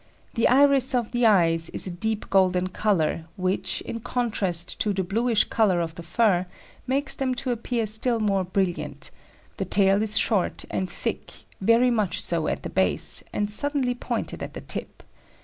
[0.33, 5.03] The iris of the eyes is a deep golden colour, which, in contrast to the
[5.03, 6.47] bluish colour of the fur,
[6.87, 9.11] makes them to appear still more brilliant;
[9.57, 14.41] the tail is short and thick, very much so at the base, and suddenly pointed
[14.41, 15.03] at the tip.